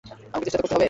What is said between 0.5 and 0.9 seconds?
তো করতে হবে।